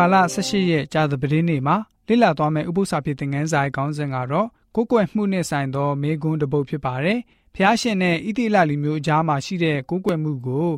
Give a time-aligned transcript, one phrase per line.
[0.00, 1.76] ဘာလ18ရက်ကြာသပတေးနေ့မှာ
[2.08, 7.18] လေ့လာသွားမယ့်ဥပုသ္စာဖြစ်တဲ့ငန်းစာရဲ့ခေါင်းစဉ်ကတော့ကိုယ်ကွယ်မှုနဲ့ဆိုင်သောမေကွန်းတစ်ပုဒ်ဖြစ်ပါတယ်။
[7.54, 10.68] ဖျားရှင်နဲ့ဣတိလလူမျိုးအကြားမှာရှိတဲ့ကိုယ်ကွယ်မှုကို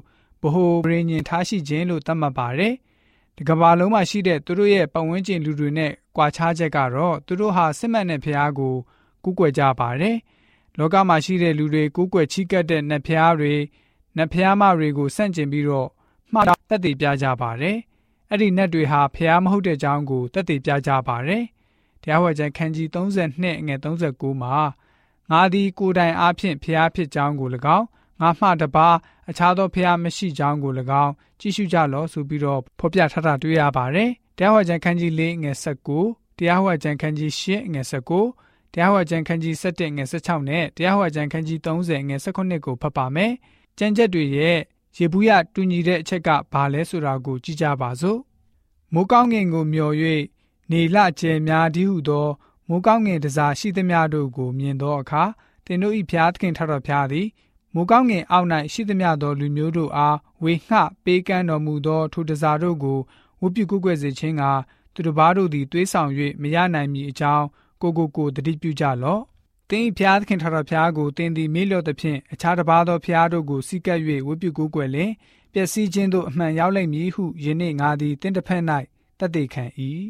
[0.43, 2.75] ဘ ਹੁ ပရိညင်ထားရှိခြင်းလို့သတ်မှတ်ပါတယ်။
[3.37, 8.75] ဒီကမ္ဘာလုံးမှာရှိတဲ့သူတို့ရဲ့ပတ်ဝန်းကျင်လူတွေနဲ့ကွာခြားချက်ကတော့သူတို့ဟာစစ်မှန်တဲ့ဖျားကို
[9.25, 10.17] ကိုးကွယ်ကြပါတယ်။
[10.79, 13.55] လောကမှာရှိတဲ့လူတွေကိုးကွယ်ချီးကပ်တဲ့နတ်ဖျားတွေ
[14.17, 15.89] နတ်ဖျားမတွေကိုစန့်ကျင်ပြီးတော့
[16.33, 17.79] မှားတက်တည်ပြကြပါတယ်။
[18.35, 21.45] အဲ့ဒီနတ်တွေဟာဖျားမဟုတ်တဲ့ကြောင်းကိုတက်တည်ပြကြပါတယ်။
[22.03, 24.55] တရားဝကျမ်းခန်းကြီး32ငွေ39မှာ
[25.31, 27.87] ငါသည်ကိုယ်တိုင်အားဖြင့်ဖျားဖြစ်ကြောင်းကို၎င်း
[28.21, 28.89] ငါမှတပါ
[29.31, 35.53] အခြားသောဖျားမရှိကြောင်းကို၎င်းကြည့်ရှုကြလောဆိုပြီးတော့ဖော်ပြထားတာတွေ့ရပါတယ်။တရားဝကျမ်းခန်းကြီး4ငွေ
[35.95, 37.83] 19တရားဝကျမ်းခန်းကြီး10ငွေ
[38.29, 43.33] 19တရားဝကျမ်းခန်းကြီး7ငွေ16နဲ့တရားဝကျမ်းခန်းကြီး30ငွေ18ကိုဖတ်ပါမယ်။
[43.79, 44.59] ကျမ်းချက်တွေရဲ့
[44.97, 48.21] ရေဘူးရတူညီတဲ့အချက်ကဘာလဲဆိုတာကိုကြည့်ကြပါစို့
[48.95, 49.95] မိုးကောင်းငင်ကိုမျှော်၍
[50.71, 52.29] နေလကျဲများဒီဟုသော
[52.69, 55.25] မိုးကောင်းငင်တစားရှိသမျှတို့ကိုမြင်သောအခါ
[55.65, 57.27] သင်တို့၏ဖျားသခင်ထတော်ဖျားသည်
[57.75, 62.99] မိုးကောင်းငင်အောက်၌ရှိသမျှသောလူမျိုးတို့အားဝေငှပေးကမ်းတော်မူသောထိုတစားတို့ကို
[63.41, 64.43] ဝတ်ပြုကုကွယ်စေခြင်းက
[64.95, 66.11] သူတစ်ပါးတို့သည်သွေးဆောင်၍
[66.43, 67.47] မရနိုင်မည်အကြောင်း
[67.83, 69.23] ကိုကိုကိုတတိပြုကြလော့
[69.73, 75.13] တင်းဖျားသခင်ထတော်ဖျားကိုတင်းသည်မေ့လျော့သဖြင့်အခြားတစ်ပါးသောဖျားတို့ကိုစီကပ်၍ဝတ်ပြုကိုးကွယ်လင်
[75.53, 78.63] ပျက်စီးခြင်းတို့အမှန်ရောက်လိမ့်မည်ဟုယနေ့ငါသည်တင်းတစ်ဖက်၌
[79.19, 79.65] တတ်သိခံ၏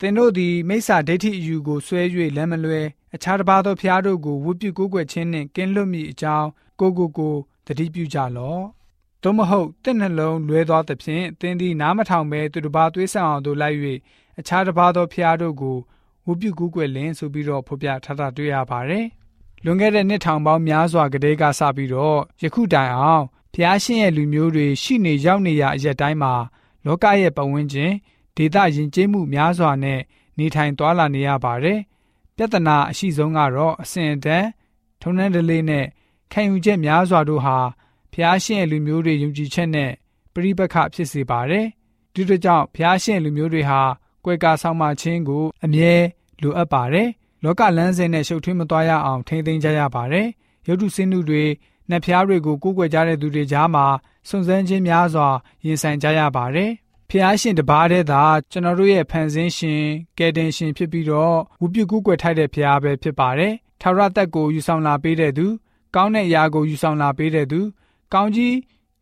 [0.00, 2.02] တင်တို့သည်မိစ္ဆာဒိဋ္ဌိအယူကိုဆွဲ၍
[2.36, 2.80] လမ်းမလွဲ
[3.14, 6.48] အခြားတစ်ပါးသောဖျားတို့ကိုဝတ်ပြုကိုးကွယ်ခြင်းနှင့်ကင်းလွတ်မိအကြောင်း
[6.80, 7.34] ကိုကိုကို
[7.66, 8.62] တတိပြုကြလော့
[9.22, 13.78] သို့မဟုတ်တင့်နှလုံးလွဲသွားသဖြင့်သင်သည်နားမထောင်ဘဲသူတစ်ပါးသွေးဆောင်အောင်တို့လိုက်၍
[14.40, 15.78] အခြားတစ်ပါးသောဖျားတို့ကို
[16.26, 19.06] ဝုပြုကူးကွယ်လင်ဆိုပြီးတော့ဖော်ပြထားတာတွေ့ရပါတယ်။
[19.64, 26.34] လွန်ခဲ့တဲ့နှစ်ထောင်ပေါင်းများစွာကတည်းကစပြီးတော့ယခုတိုင်အောင်ဖျားရှင်ရဲ့လူမျိုးတွေရှိနေရောက်နေရအရက်တိုင်းမှာ
[26.84, 27.92] လောကရဲ့ပတ်ဝန်းကျင်
[28.36, 30.00] ဒေသယဉ်ကျေးမှုများစွာနဲ့
[30.38, 31.78] နေထိုင်သွားလာနေရပါတယ်။
[32.36, 34.48] ပြဿနာအရှိဆုံးကတော့အစဉ်အတန်း
[35.00, 35.86] ထုံနှန်းဒလေးနဲ့
[36.32, 37.58] ခံယူချက်များစွာတို့ဟာ
[38.12, 39.90] ဖျားရှင်ရဲ့လူမျိုးတွေယုံကြည်ချက်နဲ့
[40.34, 41.66] ပြိပခဖြစ်စေပါတယ်။
[42.14, 43.80] ဒီတို့ကြောင့်ဖျားရှင်လူမျိုးတွေဟာ
[44.24, 45.94] ကွယ်ကာဆောင်မခြင်းကိုအမြဲ
[46.42, 47.08] လိုအပ်ပါတယ်။
[47.44, 50.26] လောကလမ်းစဉ်နဲ့ရှုပ်ထွေးမသွားရအောင်ထိန်းသိမ်းကြရပါတယ်။
[50.68, 51.44] ရုပ်တုစင်းနုတွေ
[51.90, 53.86] နှက်ဖျားတွေကိုကိုးကွယ်ကြတဲ့သူတွေကြားမှာ
[54.28, 55.28] စုံစမ်းခြင်းများစွာ
[55.64, 56.70] ရင်ဆိုင်ကြရပါတယ်။
[57.10, 59.82] ဖျားရှင်တပါးတည်းသာကျွန်တော်တို့ရဲ့ဖန်ဆင်းရှင်
[60.18, 65.46] ကယ်တင်ရှင်ဖြစ်ပြီးတော့ဝုပြုကူးကွယ်ထိုက်တဲ့ဖျားပဲဖြစ်ပါတယ်။ထာဝရတက်ကိုယူဆောင်လာပေးတဲ့သူ
[65.94, 67.60] ကောင်းတဲ့အရာကိုယူဆောင်လာပေးတဲ့သူ
[68.14, 68.56] ကောင်းကြီး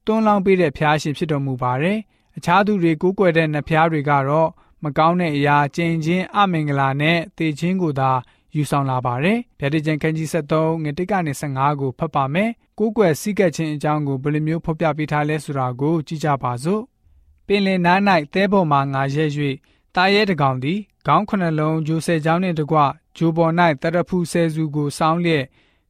[0.07, 1.99] တွန်းလောင်းပေးတဲ့ဖျားရှင်ဖြစ်တော်မူပါတယ်။
[2.37, 4.49] အခြားသူတွေကိုးကွယ်တဲ့နှဖျားတွေကတော့
[4.85, 8.11] မကောင်းတဲ့အရာကျင်ချင်းအမင်္ဂလာနဲ့တေခြင်းကိုသာ
[8.55, 16.83] ယူဆောင်လာပါတယ်။ဗျာဒိကျန်ခန်းကြီး73ငွေ1ကနေ15ကိုဖတ်ပါမယ်။ကိုးကွယ်စိကက်ခြင်းအကြောင်းကိုဘယ်လိုမျိုးဖော်ပြပေးထားလဲဆိုတာကိုကြည့်ကြပါစို့။
[17.47, 18.01] ပင်လယ်နား၌
[18.35, 19.25] သဲပေါ်မှငါရဲ၍
[19.95, 22.79] တာရဲတကောင်သည်ခေါင်းခုနှလုံးဂျိုဆယ်ချောင်းနှင့်တကွ
[23.17, 23.53] ဂျိုပေါ်၌
[23.83, 25.45] တရဖူဆယ်စုကိုစောင်းလျက်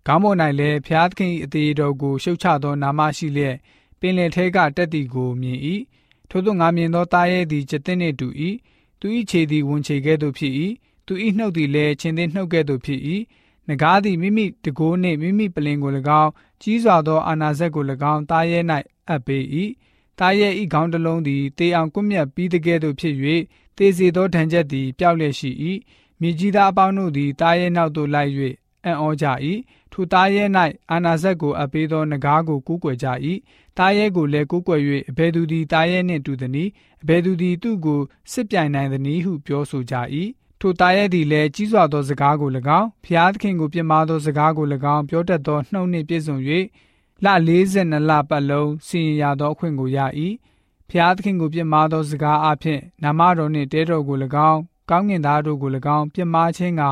[0.06, 3.56] ခေါင်းပေါ်၌လည်းဖျားသခင်၏အသေးတော်ကိုရှုတ်ချသောနာမရှိလျက်
[4.00, 5.58] ပင်လယ်ထဲကတက်တီကိုမြင်၏
[6.30, 8.28] ထို့သောငါမြင်သောတာရဲသည်ကျတဲ့နှင့်တူ၏
[9.00, 10.52] သူ၏ခြေသည်ဝန်ခြေကဲ့သို့ဖြစ်၏
[11.06, 13.00] သူ၏နှုတ်သည်လည်းချင်းသေးနှုတ်ကဲ့သို့ဖြစ်၏
[13.68, 15.90] နဂါးသည်မိမိတကိုးနှင့်မိမိပလင်ကို၎
[16.22, 16.30] င်း
[16.62, 18.60] ကြီးစွာသောအာနာဇက်ကို၎င်းတာရဲ၌
[19.08, 19.38] အပ်ပေ၏
[20.18, 23.14] တာရဲ၏ခေါင်းတစ်လုံးသည်တေအောင်ကွမျက်ပြီးတကဲ့သို့ဖြစ်၍
[23.76, 25.50] တေစီသောဒဏ်ချက်သည်ပျောက်လျက်ရှိ၏
[26.20, 28.32] မြေကြီးသားအပေါင်းတို့သည်တာရဲနောက်သို့လိုက်၍
[28.88, 29.26] အံ့ဩကြ၏
[29.92, 30.44] ထိုတာရဲ၌
[30.90, 33.06] အာနာဇက်ကိုအပ်ပေးသောနဂါးကိုကူးကွယ်ကြ၏
[33.78, 36.70] တာရဲကိုလည်းကူးကွယ်၍အဘယ်သူသည်တာရဲနှင့်တူသည်နည်း
[37.02, 38.00] အဘယ်သူသည်သူ့ကို
[38.32, 39.94] စစ်ပြိုင်နိုင်သည်နည်းဟုပြောဆိုကြ၏
[40.60, 46.36] ထိုတာရဲသည်လည်းကြီးစွာသောစကားကို၎င်းဖျားသခင်ကိုပြစ်မှားသောစကားကို၎င်းပြောတတ်သောနှုတ်နှင့်ပြည့်စုံ၍
[47.24, 47.26] လ
[47.68, 49.98] 42လပတ်လုံးစီရင်ရသောအခွင့်ကိုရ၏
[50.90, 54.16] ဖျားသခင်ကိုပြစ်မှားသောစကားအဖြစ်နာမတော်နှင့်တဲတော်ကို၎
[54.50, 54.60] င်း
[54.90, 56.82] ကောင်းငင်သားတို့ကို၎င်းပြစ်မှားခြင်းက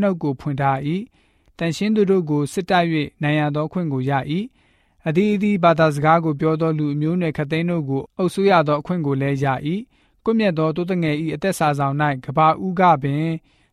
[0.00, 0.78] နှုတ်ကိုဖွင့်ထား၏
[1.58, 2.88] တန်ရှင်းသူတို့ကိုစစ်တိုက်၍
[3.22, 4.12] နိုင်ရသောအခွင့်ကိုရ၏
[5.08, 9.46] အသီးအသီးဘာသာစကားကိုပြောသောလူအမျိုးနွယ်ခသိန်းတို့ကိုအုပ်စိုးရသောအခွင့်ကိုလည်းရ၏
[10.24, 13.26] ကွမြတ်သောတိုးတငယ်၏အသက်စာဆောင်၌ကဘာဦးကပင်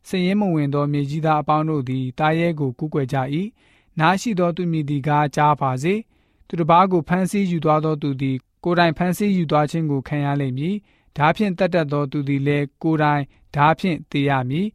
[0.08, 3.16] စည်ရင်မဝင်သောမြေကြီးသားအပေါင်းတို့သည်တာရဲကိုကူးကွယ်ကြ၏
[3.98, 5.94] နားရှိသောသူမည်သည်ကားကြားပါစေ
[6.46, 10.76] သူတစ်ပါးကိုဖမ်းဆီးယူသွားသောသူသည်ကိုယ်တိုင်ဖမ်းဆီးယူသွားခြင်းကိုခံရလိမ့်မည်
[11.16, 13.22] ဓာဖြင့်တတ်တတ်သောသူသည်လည်းကိုယ်တိုင်
[13.54, 14.66] ဓာဖြင့်တေရမည်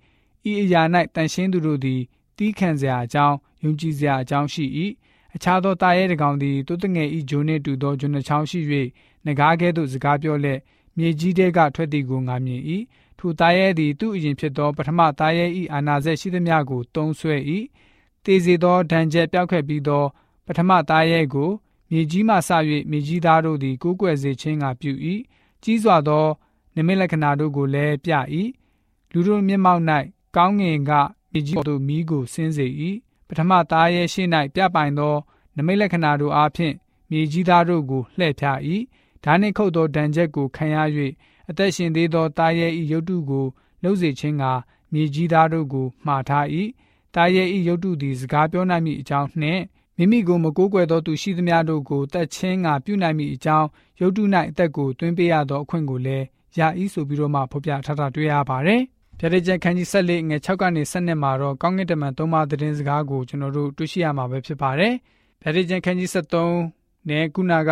[0.49, 0.81] ဤအရာ၌
[1.15, 2.01] တန်ရှင်းသူတို့သည်
[2.37, 4.65] တီးခံစရာအကြောင်းယုံကြည်စရာအကြောင်းရှိ၏
[5.35, 8.59] အခြားသောတာရဲတကောင်သည်တိုးတငယ်ဤဂျိုနှင့်တူသောဂျွန်းနှချောင်းရှိ၍
[9.25, 10.59] ငကားကဲ့သို့စကားပြောလက်
[10.97, 12.61] မြေကြီးတဲကထွက်သည်ကိုငါမြင်၏
[13.19, 17.35] ထိုတာရဲသည်သူ့အရင်ဖြစ်သောပထမတာရဲဤအာနာဇက်ရှိသမျှကိုတုံးဆွဲ၏
[18.23, 20.03] တေစီသောဒဏ်ချက်ပြောက်ခဲ့ပြီးသော
[20.45, 21.49] ပထမတာရဲကို
[21.91, 22.49] မြေကြီးမှဆ၍
[22.91, 24.91] မြေကြီးသားတို့သည်ကိုးကွယ်စေခြင်းကပြု၏
[25.63, 26.25] ကြီးစွာသော
[26.75, 28.11] နမိတ်လက္ခဏာတို့ကိုလည်းပြ၏
[29.11, 29.83] လူတို့မျက်မှောက်၌
[30.35, 30.91] ကောင်းငင်က
[31.31, 32.67] မြေကြီးသို့မိကိုဆင်းစေ၏
[33.27, 35.15] ပထမသားရဲ့ရှေ့၌ပြပိုင်သော
[35.57, 36.75] နမိတ်လက္ခဏာတို့အားဖြင့်
[37.11, 38.59] မြေကြီးသားတို့ကိုလှည့်ဖြား၏
[39.23, 40.77] ဒါနှင့်ခုတ်သောဒဏ်ချက်ကိုခံရ၍
[41.49, 43.45] အသက်ရှင်သေးသောသားရဲ့ဤရုပ်တုကို
[43.83, 44.43] လှုပ်စေခြင်းက
[44.93, 46.45] မြေကြီးသားတို့ကိုမှားထား၏
[47.15, 49.61] သားရဲ့ဤရုပ်တုသည်စကားပြောနိုင်မည်အကြောင်းနှင့်
[49.97, 53.67] မိမိကိုမကိုးကွယ်သောသူရှိသမျှတို့ကိုတတ်ချင်းကပြုနိုင်မည်အကြောင်း
[54.01, 56.25] ရုပ်တု၌အသက်ကိုတွင်ပေးရသောအခွင့်ကိုလည်း
[56.57, 58.81] ရဤဆိုပြီးတော့မှဖော်ပြထားတာတွေ့ရပါတယ်။
[59.19, 64.93] ပြတဲ့ချက်ခန်းကြီး14ငွေ6ကနေ7မှာတော့ကောင်းကင်တမန်သုံးပါးသတင်းစကားကိုကျွန်တော်တို့တွေ့ရှိရမှာပဲဖြစ်ပါတယ်။
[65.41, 67.71] ပြတဲ့ချက်ခန်းကြီး73နဲ့ခုနက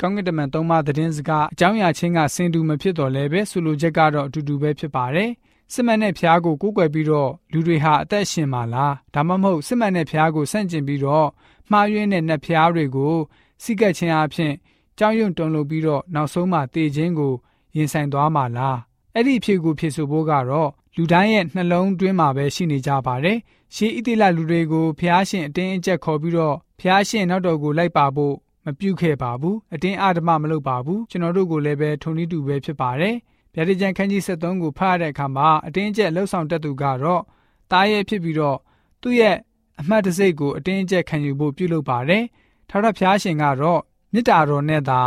[0.00, 5.30] ကောင်းကင်တမန်သုံးပါးသတင်းစကားအကြောင်းအရာချင်းကဆင်တူမဖြစ်တော့လည်းပဲဆိုလိုချက်ကတော့အတူတူပဲဖြစ်ပါတယ်။
[5.72, 11.28] စစ်မှန်တဲ့ဖျားကိုကိုးကွယ်ပြီးတော့လူတွေဟာအသက်ရှင်ပါလားဒါမှမဟုတ်စစ်မှန်တဲ့ဖျားကိုဆန့်ကျင်ပြီးတော့
[11.70, 13.14] မှားယွင်းတဲ့နတ်ဖျားတွေကို
[13.62, 14.52] စိတ်ကပ်ခြင်းအပြင်
[14.98, 17.32] ကြောင်းရွံ့တုံလို့ပြီးတော့နောက်ဆုံးမှတည်ခြင်းကို
[17.76, 18.78] ရင်ဆိုင်သွားမှာလား
[19.16, 23.38] အဲ့ဒီအဖြစ်ကိုဖြစ်ဆိုဖို့ကတော့လူတိုင်းရဲ့နှလုံးတွင်းမှာပဲရှိနေကြပါတယ်
[23.74, 28.34] ရှေးဣတိလလူတွေကိုဖျားရှင်အတင်းအကျပ်ခေါ်ပြီးတော့ဖျားရှင်နောက်တော်ကိုလိုက်ပါဖို့
[28.64, 33.14] မပြုတ်ခဲ့ပါဘူးအတင်းအဓမ္မမလုပ်ပါဘူးကျွန်တော်တို့ကိုလည်းပဲထုံနည်းတူပဲဖြစ်ပါတယ်
[33.54, 37.22] ဗျာဒိကျန်ခန်းကြီး73ကိုဖတ်ရတဲ့အခါမှာအတင်းအကျပ်လှုပ်ဆောင်တတ်သူကတော့
[37.70, 38.58] တားရဲဖြစ်ပြီးတော့
[39.02, 39.36] သူ့ရဲ့
[39.80, 42.24] အမှတ်တစိတ်ကိုအတင်းအကျပ်ခံယူဖို့ပြုလုပ်ပါတယ်
[42.70, 43.80] ထာဝရဘုရားရှင်ကတော့
[44.12, 45.00] မေတ္တာတော်နဲ့သာ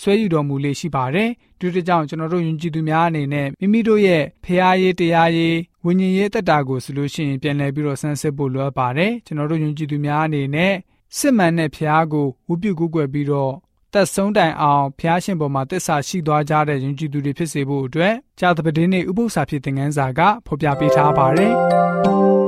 [0.00, 10.72] ဆွဲယူတော်မူလေးရှိပါတယ်ဒီတကြောင်ကျွန်တော်တို့ယဉ်ကျေးသူများအနေနဲ့မိမိတို့ရဲ့ဖရာရေးတရားရေးဝိညာဉ်ရေးတက်တာကိုဆိုလို့ရှိရင်ပြန်လည်ပြီးတော့ဆန်းစစ်ဖို့လိုအပ်ပါတယ်ကျွန်တော်တို့ယဉ်ကျေးသူများအနေနဲ့
[11.18, 13.52] စစ်မှန်တဲ့ဖရာကိုဝုပြုကူးကွယ်ပြီးတော့
[13.92, 22.43] သက်ဆုံးတိုင်အောင်ဖျားရှင်ပေါ်မှာတစ္ဆာရှိသွားကြတဲ့ယဉ်ကျေးသူတွေဖြစ်စေဖို့အတွက်ဂျာသပတင်းနေဥပု္ပ္ပစာဖြစ်တဲ့ငန်းစာကဖော်ပြပေးထားပါတယ်